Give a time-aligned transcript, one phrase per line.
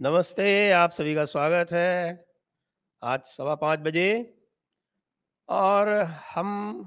[0.00, 2.24] नमस्ते, आप सभी का स्वागत है।
[3.02, 4.34] आज सवा पाँच बजे
[5.48, 5.88] और
[6.34, 6.82] हम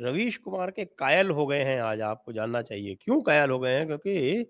[0.00, 3.74] रवीश कुमार के कायल हो गए हैं। आज आपको जानना चाहिए, क्यों कायल हो गए
[3.74, 3.86] हैं?
[3.86, 4.46] क्योंकि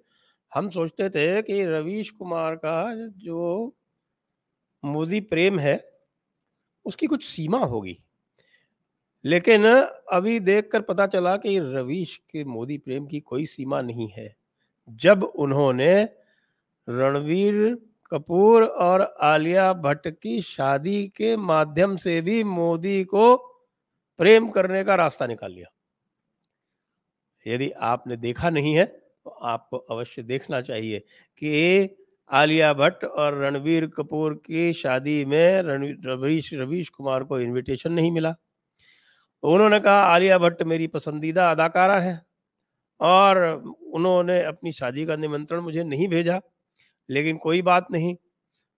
[0.55, 3.77] हम सोचते थे कि रवीश कुमार का जो
[4.85, 5.93] मोदी प्रेम है,
[6.85, 8.03] उसकी कुछ सीमा होगी।
[9.25, 9.67] लेकिन
[10.13, 14.37] अभी देखकर पता चला कि रवीश के मोदी प्रेम की कोई सीमा नहीं है।
[14.91, 16.09] जब उन्होंने
[16.89, 17.75] रणवीर
[18.11, 23.37] कपूर और आलिया भट्ट की शादी के माध्यम से भी मोदी को
[24.19, 25.73] प्रेम करने का रास्ता निकाल लिया।
[27.47, 30.99] यदि आपने देखा नहीं है आपको अवश्य देखना चाहिए
[31.43, 31.97] कि
[32.31, 38.33] आलिया भट्ट और रणवीर कपूर की शादी में रवीश रवीश कुमार को इनविटेशन नहीं मिला।
[39.43, 42.21] तो उन्होंने कहा, आलिया भट्ट मेरी पसंदीदा अदाकारा है
[43.01, 43.39] और
[43.95, 46.41] उन्होंने अपनी शादी का निमंत्रण मुझे नहीं भेजा,
[47.09, 48.15] लेकिन कोई बात नहीं।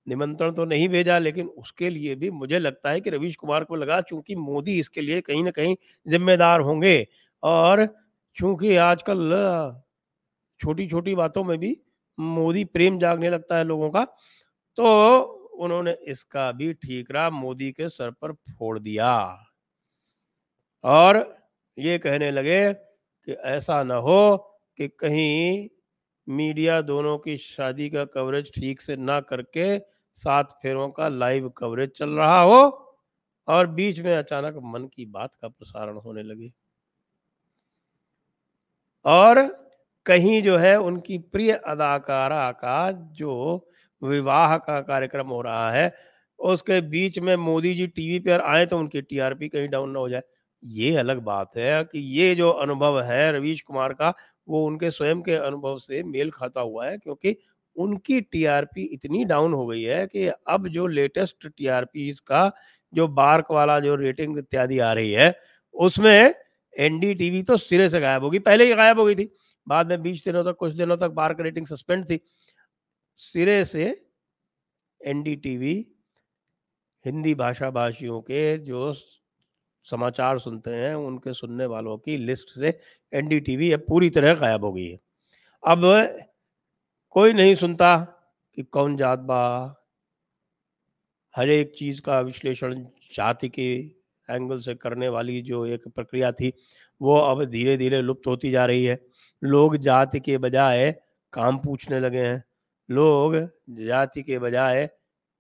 [0.06, 3.77] निमंत्रण तो नहीं भेजा, लेकिन उसके लिए भी मुझे लगता है कि रवीश कुमार को
[3.77, 7.06] लगा चूँकि मोदी इसके लिए कहीं ना कहीं जिम्मेदार होंगे
[7.42, 7.86] और
[8.36, 9.33] चूँकि आजकल
[10.65, 11.77] छोटी छोटी बातों में भी
[12.19, 14.05] मोदी प्रेम जागने लगता है लोगों का।
[14.79, 15.20] तो
[15.61, 19.15] उन्होंने इसका भी ठीकरा मोदी के सर पर फोड़ दिया।
[20.85, 21.17] और
[21.79, 24.37] ये कहने लगे कि ऐसा न हो
[24.79, 25.69] कि कहीं
[26.29, 29.79] मीडिया दोनों की शादी का कवरेज ठीक से ना करके
[30.23, 32.61] सात फेरों का लाइव कवरेज चल रहा हो
[33.48, 36.53] और बीच में अचानक मन की बात का प्रसारण होने लगे।
[39.05, 39.41] और
[40.06, 43.34] कहीं जो है उनकी प्रिय अदाकारा का जो
[44.02, 45.92] विवाह का कार्यक्रम हो रहा है,
[46.38, 50.08] उसके बीच में मोदी जी टीवी पर आए तो उनकी टीआरपी कहीं डाउन ना हो
[50.08, 50.22] जाए।
[50.62, 54.12] ये अलग बात है कि ये जो अनुभव है रवीश कुमार का,
[54.48, 57.36] वो उनके स्वयं के अनुभव से मेल खाता हुआ है, क्योंकि
[57.77, 62.50] उनकी टीआरपी इतनी डाउन हो गई है कि अब जो लेटेस्ट टीआरपी का
[62.92, 65.34] जो बार्क वाला जो रेटिंग इत्यादि आ रही है,
[65.74, 66.34] उसमें
[66.77, 69.30] एनडीटीवी तो सिरे से गायब होगी। पहले ही गायब हो गई थी।
[69.67, 72.20] बाद में बीस दिनों तक, कुछ दिनों तक बार्क रेटिंग सस्पेंड थी।
[73.20, 73.85] सिरे से
[75.01, 75.75] एनडीटीवी
[77.05, 78.92] हिंदी भाषा भाषियों के जो
[79.86, 82.79] समाचार सुनते हैं, उनके सुनने वालों की लिस्ट से
[83.13, 84.98] एनडीटीवी अब पूरी तरह गायब हो गई है।
[85.63, 85.83] अब
[87.14, 87.97] कोई नहीं सुनता
[88.57, 89.42] कि कौन जात बा,
[91.35, 92.74] हर एक चीज़ का विश्लेषण
[93.14, 93.69] जाति के
[94.30, 96.52] एंगल से करने वाली जो एक प्रक्रिया थी,
[97.01, 98.98] वो अब धीरे धीरे लुप्त होती जा रही है।
[99.42, 100.90] लोग जाति के बजाय
[101.33, 102.42] काम पूछने लगे हैं।
[102.89, 103.36] लोग
[103.70, 104.86] जाति के बजाय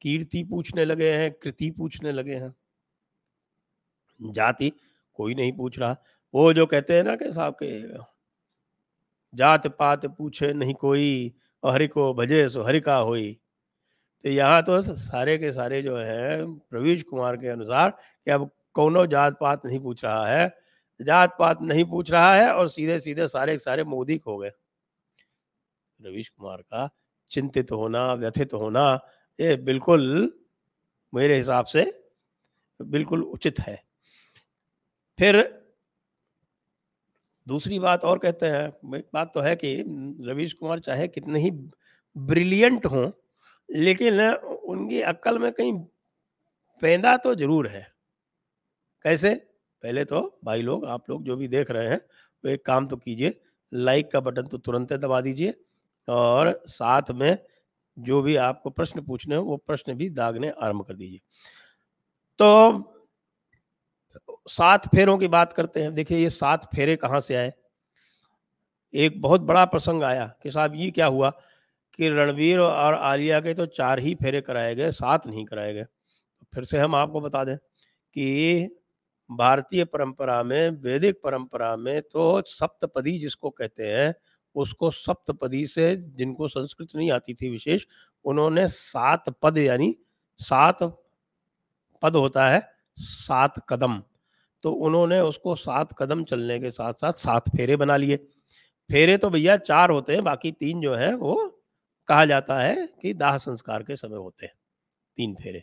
[0.02, 2.54] कीर्ति पूछने लगे हैं, कृति पूछने लगे हैं।
[4.20, 4.72] जाति
[5.14, 5.96] कोई नहीं पूछ रहा।
[6.34, 7.80] वो जो कहते हैं ना कि साहब के,
[9.34, 13.32] जात पात पूछे नहीं कोई, हरि को भजे सो हरि का होई।
[14.24, 19.06] तो यहाँ तो सारे के सारे जो है प्रवीष कुमार के अनुसार कि अब कौनो
[19.06, 20.52] जात पात नहीं पूछ रहा है।
[21.00, 24.50] जात पात नहीं पूछ रहा है और सीधे सीधे सारे सारे मोदी हो गए।
[26.00, 26.88] रवीश कुमार का
[27.30, 29.00] चिंतित होना, व्यथित होना,
[29.38, 30.32] ये बिल्कुल
[31.12, 31.84] मेरे हिसाब से
[32.80, 33.82] बिल्कुल उचित है।
[35.18, 35.42] फिर
[37.46, 39.74] दूसरी बात और कहते हैं, एक बात तो है कि
[40.28, 41.50] रवीश कुमार चाहे कितने ही
[42.16, 43.10] ब्रिलियंट हों,
[43.68, 45.72] लेकिन उनकी अक्ल में कहीं
[46.82, 47.86] पैदा तो ज़रूर है।
[49.04, 49.34] कैसे?
[49.82, 51.96] पहले तो भाई लोग, आप लोग जो भी देख रहे हैं
[52.44, 53.40] वो एक काम तो कीजिए
[53.72, 55.54] लाइक का बटन तो तुरंत दबा दीजिए
[56.08, 57.38] और साथ में
[57.96, 61.20] जो भी आपको प्रश्न पूछने हो, वो प्रश्न भी दागने आरंभ कर दीजिए।
[62.40, 62.90] तो
[64.48, 67.52] सात फेरों की बात करते हैं। देखिए, ये सात फेरे कहाँ से आए?
[68.94, 71.30] एक बहुत बड़ा प्रसंग आया कि साहब, ये क्या हुआ
[71.94, 75.84] कि रणवीर और आलिया के तो चार ही फेरे कराए गए, सात नहीं कराए गए।
[75.84, 78.68] तो फिर से हम आपको बता दें कि
[79.30, 84.14] भारतीय परंपरा में, वैदिक परंपरा में तो सप्तपदी जिसको कहते हैं,
[84.56, 87.86] उसको सप्तपदी से जिनको संस्कृत नहीं आती थी विशेष,
[88.24, 89.94] उन्होंने सात पद यानी
[90.40, 90.82] सात
[92.02, 92.62] पद होता है,
[92.96, 94.02] सात कदम।
[94.64, 98.16] तो उन्होंने उसको सात कदम चलने के साथ साथ सात फेरे बना लिए।
[98.90, 101.34] फेरे तो भैया चार होते हैं, बाकी तीन जो है वो
[102.08, 104.54] कहा जाता है कि दाह संस्कार के समय होते हैं,
[105.18, 105.62] तीन फेरे।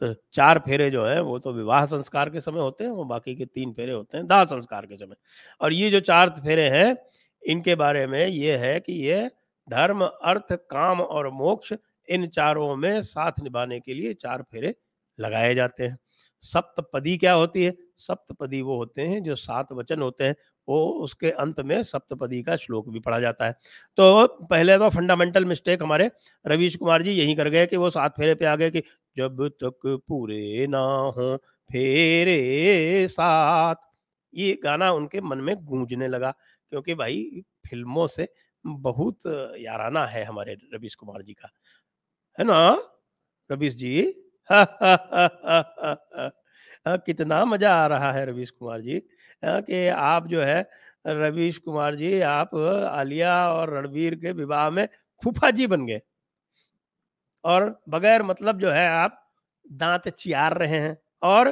[0.00, 3.34] तो चार फेरे जो है, वो तो विवाह संस्कार के समय होते हैं, वो बाकी
[3.36, 5.16] के तीन फेरे होते हैं, दाह संस्कार के समय।
[5.60, 6.96] और ये जो चार फेरे हैं,
[7.42, 9.30] इनके बारे में ये है कि ये
[9.68, 11.72] धर्म, अर्थ, काम और मोक्ष,
[12.08, 14.74] इन चारों में साथ निभाने के लिए चार फेरे
[15.18, 15.98] लगाए जाते हैं।
[16.42, 17.72] सप्तपदी क्या होती है?
[17.96, 20.34] सप्तपदी वो होते हैं जो सात वचन होते हैं,
[20.68, 23.52] वो उसके अंत में सप्तपदी का श्लोक भी पढ़ा जाता है।
[23.98, 26.10] तो पहले तो फंडामेंटल मिस्टेक हमारे
[26.44, 28.82] रवीश कुमार जी यही कर गए कि वो सात फेरे पे आ गए कि
[29.16, 31.36] जब तक पूरे ना हो,
[31.70, 33.80] फेरे सात
[34.34, 36.30] ये गाना उनके मन में गूंजने लगा,
[36.72, 38.28] क्योंकि भाई फ़िल्मों से
[38.64, 39.26] बहुत
[39.58, 41.50] याराना है हमारे रवीश कुमार जी का।
[42.38, 42.58] है ना?
[43.50, 44.14] रवीश जी?
[47.06, 49.00] कितना मज़ा आ रहा है रवीश कुमार जी।
[49.42, 50.60] कि आप जो है,
[51.06, 52.54] रवीश कुमार जी, आप
[52.90, 54.86] आलिया और रणवीर के विवाह में
[55.22, 56.00] फूफा जी बन गए।
[57.44, 59.16] और बगैर मतलब जो है, आप
[59.66, 61.50] दांत चियार रहे हैं। और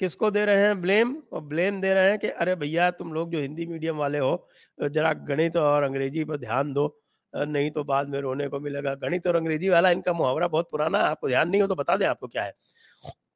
[0.00, 1.16] किसको दे रहे हैं ब्लेम?
[1.32, 4.48] और ब्लेम दे रहे हैं कि, अरे भैया, तुम लोग जो हिंदी मीडियम वाले हो,
[4.78, 6.86] जरा गणित और अंग्रेज़ी पर ध्यान दो।
[7.34, 10.98] नहीं तो बाद में रोने को मिलेगा। गणित और अंग्रेज़ी वाला इनका मुहावरा बहुत पुराना
[10.98, 12.54] है आपको ध्यान नहीं हो तो बता दें आपको क्या है।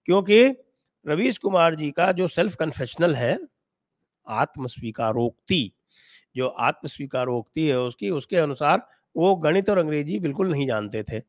[0.08, 0.44] क्योंकि
[1.06, 3.38] रवीश कुमार जी का जो सेल्फ कन्फेशनल है,
[4.26, 5.72] आत्मस्वीकारोक्ति,
[6.36, 8.86] जो आत्मस्वीकारोक्ति है उसकी, उसके अनुसार
[9.16, 11.22] वो गणित और अंग्रेज़ी बिल्कुल नहीं जानते थे।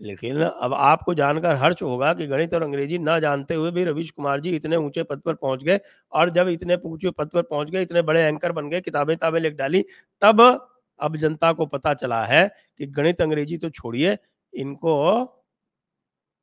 [0.00, 4.10] लेकिन अब आपको जानकर हर्ष होगा कि गणित और अंग्रेज़ी ना जानते हुए भी रवीश
[4.10, 5.78] कुमार जी इतने ऊँचे पद पर पहुँच गए
[6.12, 9.40] और जब इतने ऊँचे पद पर पहुँच गए, इतने बड़े एंकर बन गए किताबें किताबें
[9.40, 9.84] लिख डाली,
[10.22, 10.69] तब
[11.00, 12.46] अब जनता को पता चला है
[12.78, 14.16] कि गणित अंग्रेज़ी तो छोड़िए,
[14.52, 15.24] इनको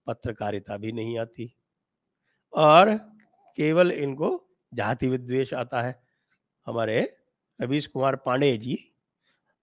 [0.07, 1.53] पत्रकारिता भी नहीं आती।
[2.53, 2.93] और
[3.57, 4.29] केवल इनको
[4.73, 5.99] जाति विद्वेश आता है।
[6.67, 7.01] हमारे
[7.59, 8.77] रवीश कुमार पांडे जी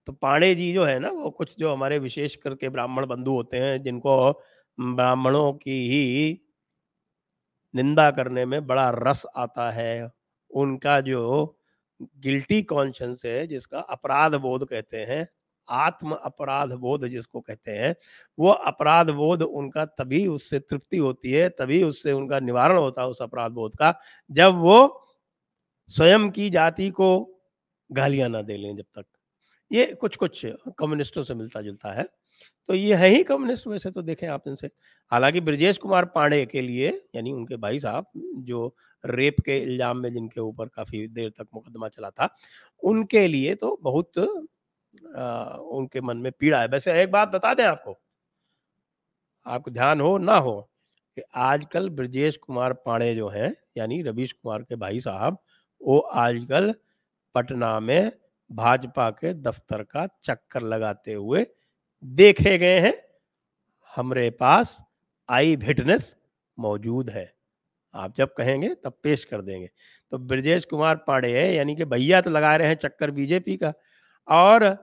[0.09, 3.59] तो पांडे जी जो है ना, वो कुछ जो हमारे विशेष करके ब्राह्मण बंधु होते
[3.59, 4.33] हैं, जिनको
[4.79, 6.41] ब्राह्मणों की ही
[7.75, 10.11] निंदा करने में बड़ा रस आता है।
[10.51, 11.23] उनका जो
[12.01, 15.29] गिल्टी कॉन्शंस है, जिसका अपराध बोध कहते हैं,
[15.69, 17.95] आत्म अपराध बोध जिसको कहते हैं,
[18.39, 23.09] वो अपराध बोध उनका तभी उससे तृप्ति होती है, तभी उससे उनका निवारण होता है
[23.09, 23.95] उस अपराध बोध का,
[24.31, 25.07] जब वो
[25.89, 27.09] स्वयं की जाति को
[27.91, 29.14] गालियाँ ना दे लें जब तक।
[29.75, 30.45] ये कुछ कुछ
[30.79, 32.07] कम्युनिस्टों से मिलता जुलता है।
[32.69, 34.71] तो ये है ही कम्युनिस्ट वैसे तो देखें आप इनसे।
[35.13, 38.07] हालाँकि ब्रजेश कुमार पांडे के लिए यानी उनके भाई साहब
[38.45, 38.75] जो
[39.05, 42.29] रेप के इल्ज़ाम में जिनके ऊपर काफ़ी देर तक मुकदमा चला था
[42.83, 44.19] उनके लिए तो बहुत
[45.17, 47.99] आ, उनके मन में पीड़ा है। वैसे एक बात बता दें आपको।
[49.47, 50.61] आपको ध्यान हो ना हो
[51.17, 55.39] कि आजकल ब्रजेश कुमार पांडे जो हैं यानी रवीश कुमार के भाई साहब
[55.81, 56.75] वो आजकल
[57.35, 58.11] पटना में
[58.55, 61.47] भाजपा के दफ्तर का चक्कर लगाते हुए
[62.05, 62.95] देखे गए हैं।
[63.97, 64.77] हमारे पास
[65.29, 66.15] आई फिटनेस
[66.59, 67.33] मौजूद है।
[67.95, 69.71] आप जब कहेंगे तब पेश कर देंगे।
[70.13, 73.73] तो ब्रजेश कुमार पांडे यानी कि भैया तो लगा रहे हैं चक्कर बीजेपी का।
[74.29, 74.77] और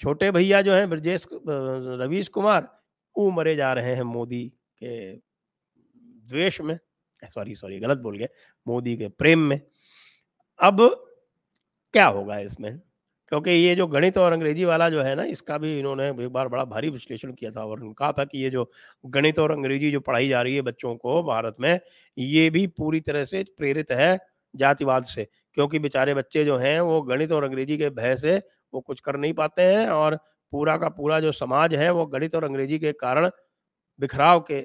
[0.00, 2.68] छोटे भैया जो हैं, ब्रजेश रवीश कुमार,
[3.16, 4.46] वो मरे जा रहे हैं मोदी
[4.82, 6.78] के द्वेष में।
[7.22, 8.28] सॉरी सॉरी, गलत बोल गए
[8.66, 9.60] मोदी के प्रेम में।
[10.60, 10.80] अब
[11.94, 12.78] क्या होगा इसमें?
[13.32, 16.48] क्योंकि ये जो गणित और अंग्रेज़ी वाला जो है ना, इसका भी इन्होंने एक बार
[16.48, 18.68] बड़ा भारी विश्लेषण किया था और कहा था कि ये जो
[19.06, 21.78] गणित और अंग्रेज़ी जो पढ़ाई जा रही है बच्चों को भारत में,
[22.16, 24.18] ये भी पूरी तरह से प्रेरित है
[24.54, 28.36] जातिवाद से, क्योंकि बेचारे बच्चे जो हैं, वो गणित और अंग्रेज़ी के भय से
[28.72, 30.16] वो कुछ कर नहीं पाते हैं और
[30.52, 33.30] पूरा का पूरा जो समाज है, वो गणित और अंग्रेज़ी के कारण
[34.00, 34.60] बिखराव के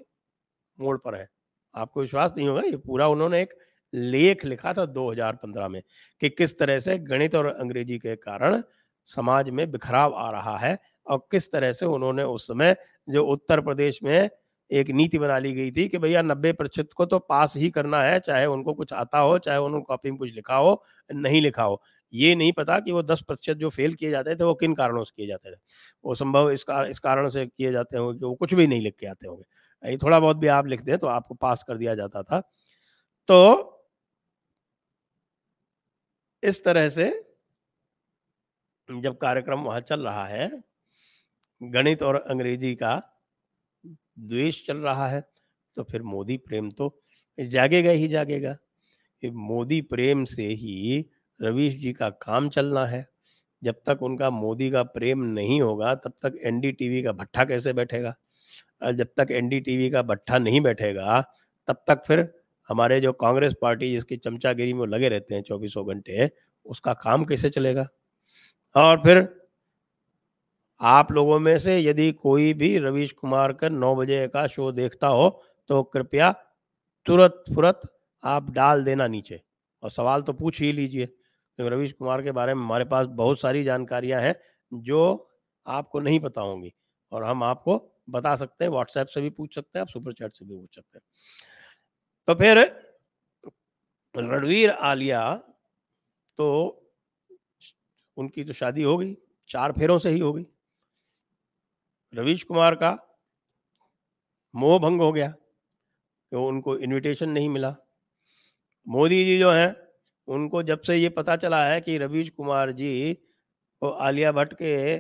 [0.80, 1.28] मोड़ पर है।
[1.76, 2.62] आपको विश्वास नहीं होगा?
[2.62, 3.54] ये पूरा उन्होंने एक
[3.94, 5.82] लेख लिखा था 2015 में
[6.22, 8.62] कि किस तरह से गणित और अंग्रेज़ी के कारण
[9.10, 10.78] समाज में बिखराव आ रहा है
[11.08, 12.76] और किस तरह से उन्होंने उस समय
[13.08, 14.30] जो उत्तर प्रदेश में
[14.72, 18.02] एक नीति बना ली गई थी कि भैया नब्बे प्रतिशत को तो पास ही करना
[18.04, 21.64] है चाहे उनको कुछ आता हो चाहे उन्होंने कॉपी में कुछ लिखा हो नहीं लिखा
[21.64, 21.82] हो।
[22.14, 25.04] ये नहीं पता कि वो दस प्रतिशत जो फेल किए जाते थे वो किन कारणों
[25.04, 25.56] से किए जाते थे।
[26.06, 28.82] वो संभव इस कार, इस कारण से किए जाते होंगे कि वो कुछ भी नहीं
[28.82, 31.96] लिख के आते होंगे। थोड़ा बहुत भी आप लिख दें तो आपको पास कर दिया
[31.96, 32.40] जाता था।
[33.30, 33.79] तो
[36.44, 37.06] इस तरह से
[38.90, 40.50] जब कार्यक्रम वहाँ चल रहा है,
[41.62, 42.96] गणित और अंग्रेज़ी का
[43.86, 45.22] द्वेष चल रहा है
[45.78, 46.96] तो फिर मोदी प्रेम तो
[47.38, 48.58] जागेगा ही जागेगा।
[49.24, 51.06] मोदी प्रेम से ही
[51.40, 53.06] रवीश जी का काम चलना है।
[53.62, 58.16] जब तक उनका मोदी का प्रेम नहीं होगा, तब तक एनडीटीवी का भट्ठा कैसे बैठेगा?
[58.92, 61.22] जब तक एनडीटीवी का भट्ठा नहीं बैठेगा,
[61.68, 62.22] तब तक फिर
[62.70, 66.30] हमारे जो कांग्रेस पार्टी जिसकी चमचागिरी में लगे रहते हैं चौबीसों घंटे,
[66.66, 67.88] उसका काम कैसे चलेगा?
[68.76, 69.28] और फिर
[70.82, 75.08] आप लोगों में से यदि कोई भी रवीश कुमार का नौ बजे का शो देखता
[75.08, 75.30] हो
[75.70, 76.32] तो कृपया
[77.06, 77.82] तुरंत फुरत
[78.24, 79.42] आप डाल देना नीचे।
[79.84, 83.40] और सवाल तो पूछ ही लीजिए, क्योंकि रवीश कुमार के बारे में हमारे पास बहुत
[83.40, 84.36] सारी जानकारियाँ हैं,
[84.72, 85.30] जो
[85.68, 86.74] आपको नहीं पता होंगी।
[87.12, 87.78] और हम आपको
[88.10, 90.76] बता सकते हैं व्हाट्सएप से भी पूछ सकते हैं, आप सुपर चैट से भी पूछ
[90.76, 91.04] सकते हैं।
[92.30, 92.58] तो फिर
[94.16, 95.22] रणवीर आलिया
[96.40, 96.48] तो
[98.18, 99.16] उनकी तो शादी हो गई,
[99.50, 100.46] चार फेरों से ही हो गई।
[102.14, 102.92] रवीश कुमार का
[104.54, 107.76] मोह भंग हो गया कि उनको इनविटेशन नहीं मिला।
[108.88, 109.76] मोदी जी जो हैं,
[110.28, 114.96] उनको जब से ये पता चला है कि रवीश कुमार जी को आलिया भट्ट के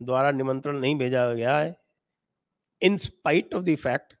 [0.00, 1.76] द्वारा निमंत्रण नहीं भेजा गया है
[2.82, 4.14] in spite of the fact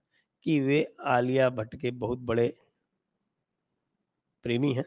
[0.46, 2.52] कि वे आलिया भट्ट के बहुत बड़े
[4.44, 4.84] प्रेमी हैं।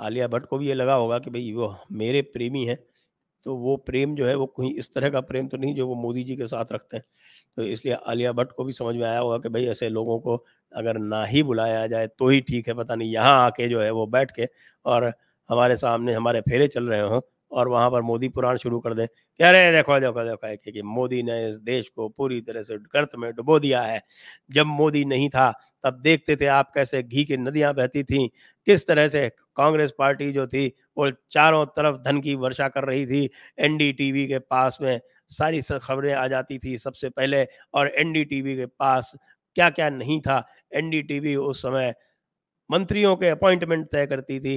[0.00, 2.78] आलिया भट्ट को भी ये लगा होगा कि भाई वो मेरे प्रेमी हैं
[3.46, 5.94] तो वो प्रेम जो है वो कहीं इस तरह का प्रेम तो नहीं जो वो
[5.96, 7.04] मोदी जी के साथ रखते हैं।
[7.56, 10.36] तो इसलिए आलिया भट्ट को भी समझ में आया होगा कि भाई ऐसे लोगों को
[10.72, 13.90] अगर ना ही बुलाया जाए तो ही ठीक है, पता नहीं यहाँ आके जो है
[13.92, 14.48] वो बैठ के
[14.84, 15.12] और
[15.50, 17.20] हमारे सामने हमारे फेरे चल रहे हों।
[17.52, 19.06] और वहाँ पर मोदी पुराण शुरू कर दें।
[19.40, 22.76] कह रहे देखो देखो देखो कि, कि मोदी ने इस देश को पूरी तरह से
[22.94, 24.00] गर्त में डुबो दिया है।
[24.50, 25.50] जब मोदी नहीं था
[25.84, 28.26] तब देखते थे आप कैसे घी की नदियाँ बहती थी
[28.66, 30.66] किस तरह से कांग्रेस पार्टी जो थी
[30.98, 33.28] वो चारों तरफ़ धन की वर्षा कर रही थी।
[33.58, 37.44] एनडीटीवी के पास में सारी खबरें आ जाती थी सबसे पहले
[37.74, 39.12] और एनडीटीवी के पास
[39.56, 40.44] क्या क्या नहीं था।
[40.74, 41.92] एनडीटीवी उस समय
[42.72, 44.56] मंत्रियों के अपॉइंटमेंट तय करती थी।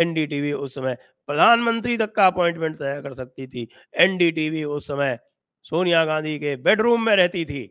[0.00, 0.96] एनडीटीवी उस समय
[1.28, 5.18] प्रधानमंत्री तक का अपॉइंटमेंट तय कर सकती थी। एनडीटीवी उस समय
[5.62, 7.66] सोनिया गांधी के बेडरूम में रहती थी।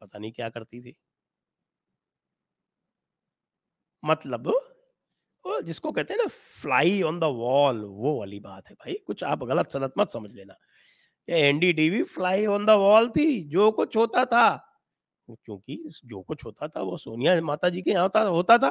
[0.00, 0.96] पता नहीं क्या करती थी।
[4.04, 4.52] मतलब
[5.64, 6.26] जिसको कहते हैं ना
[6.62, 10.32] फ्लाई ऑन द वॉल वो वाली बात है भाई। कुछ आप गलत सलत मत समझ
[10.34, 10.54] लेना।
[11.28, 14.69] NDTV fly on the wall थी। जो कुछ होता था।
[15.34, 18.70] क्योंकि जो कुछ होता था वो सोनिया माता जी के यहाँ होता होता था।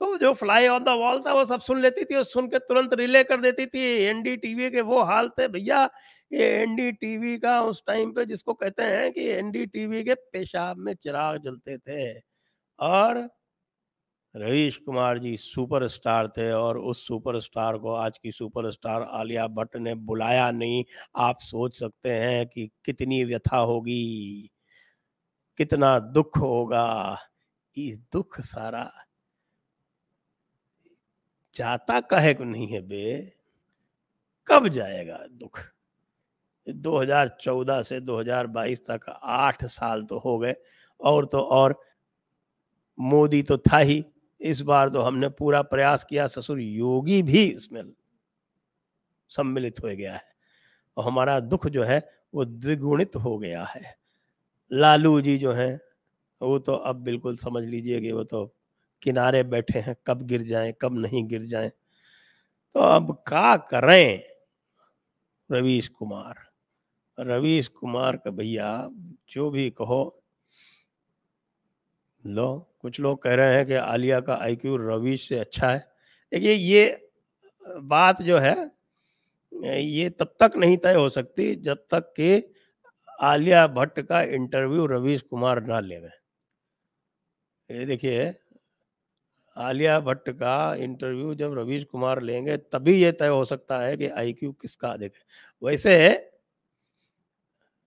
[0.00, 2.58] तो जो फ्लाई ऑन द वॉल था वो सब सुन लेती थी और सुन के
[2.58, 5.84] तुरंत रिले कर देती थी एनडीटीवी के वो हाल थे। भैया,
[6.32, 11.38] ये एनडीटीवी का उस टाइम पे जिसको कहते हैं कि एनडीटीवी के पेशाब में चिराग
[11.44, 12.20] जलते थे
[12.78, 13.28] और
[14.34, 19.94] रवीश कुमार जी सुपरस्टार थे और उस सुपरस्टार को आज की सुपरस्टार आलिया भट्ट ने
[19.94, 20.84] बुलाया नहीं।
[21.16, 24.50] आप सोच सकते हैं कि कितनी व्यथा होगी।
[25.58, 27.18] कितना दुख होगा
[27.76, 28.92] इस दुख सारा।
[31.54, 33.32] जाता कहे को नहीं है बे,
[34.46, 35.60] कब जाएगा दुख?
[36.68, 40.54] 2014 से 2022 तक आठ साल तो हो गए,
[41.00, 41.80] और तो और
[42.98, 44.04] मोदी तो था ही।
[44.40, 47.82] इस बार तो हमने पूरा प्रयास किया, ससुर योगी भी उसमें
[49.28, 50.22] सम्मिलित हो गया है।
[50.96, 54.05] और हमारा दुख जो है, वो द्विगुणित हो गया है।
[54.72, 55.80] लालू जी जो हैं,
[56.42, 58.56] वो तो अब बिल्कुल समझ लीजिए कि वो तो
[59.02, 61.70] किनारे बैठे हैं, कब गिर जाएँ, कब नहीं गिर जाएँ।
[62.74, 64.22] तो अब क्या करें?
[65.50, 66.34] रवीश कुमार।
[67.20, 68.90] रवीश कुमार का भैया,
[69.30, 70.22] जो भी कहो।
[72.26, 75.78] लो, कुछ लोग कह रहे हैं कि आलिया का आईक्यू रवीश से अच्छा है।
[76.32, 77.08] देखिए, ये
[77.78, 78.70] बात जो है,
[79.80, 82.54] ये तब तक नहीं तय हो सकती जब तक कि
[83.18, 85.96] आलिया भट्ट का इंटरव्यू रवीश कुमार ना ले
[87.70, 88.34] ये देखिए,
[89.56, 94.08] आलिया भट्ट का इंटरव्यू जब रवीश कुमार लेंगे, तभी ये तय हो सकता है कि
[94.08, 95.22] आईक्यू किसका अधिक है
[95.62, 95.96] वैसे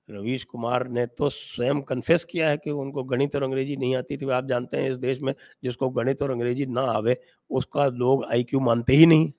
[0.10, 4.18] रवीश कुमार ने तो स्वयं कन्फेस किया है कि उनको गणित और अंग्रेज़ी नहीं आती
[4.18, 5.34] थी। आप जानते हैं इस देश में
[5.64, 7.18] जिसको गणित और अंग्रेज़ी ना आवे,
[7.50, 9.32] उसका लोग आईक्यू मानते ही नहीं।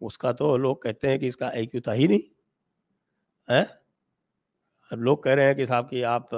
[0.00, 2.20] उसका तो लोग कहते हैं कि इसका आईक्यू था ही नहीं।
[3.48, 3.83] है?
[4.90, 6.28] लोग कह रहे हैं कि साहब कि आप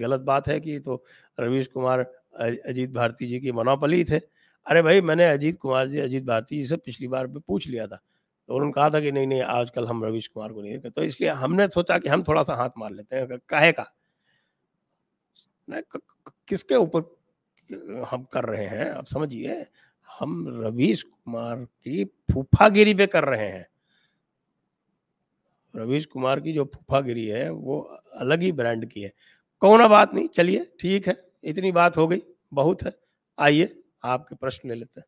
[0.00, 1.02] गलत बात है कि तो
[1.38, 2.00] रवीश कुमार
[2.40, 4.18] अजीत भारती जी की मोनोपली थे।
[4.66, 7.86] अरे भाई, मैंने अजीत कुमार जी, अजीत भारती जी से पिछली बार में पूछ लिया
[7.86, 8.00] था
[8.48, 11.02] तो उन्होंने कहा था कि नहीं नहीं, आजकल हम रवीश कुमार को नहीं देखते। तो
[11.02, 13.84] इसलिए हमने सोचा कि हम थोड़ा सा हाथ मार लेते हैं काहे का,
[16.48, 17.00] किसके ऊपर
[18.06, 18.90] हम कर रहे हैं?
[18.90, 19.64] आप समझिए,
[20.08, 23.66] हम रवीश कुमार की फूफागिरी पे कर रहे हैं।
[25.76, 27.80] रवीश कुमार की जो फूफागिरी है, वो
[28.14, 29.12] अलग ही ब्रांड की है।
[29.60, 32.92] कौन बात नहीं, चलिए, ठीक है, इतनी बात हो गई, बहुत है,
[33.38, 35.06] आइए, आपके प्रश्न ले लेते हैं।